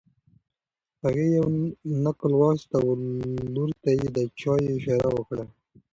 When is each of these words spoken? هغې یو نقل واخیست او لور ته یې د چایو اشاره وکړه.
هغې 1.03 1.27
یو 1.37 1.47
نقل 2.03 2.31
واخیست 2.37 2.71
او 2.79 2.85
لور 3.53 3.69
ته 3.81 3.89
یې 3.99 4.07
د 4.15 4.17
چایو 4.39 4.73
اشاره 4.77 5.09
وکړه. 5.13 5.45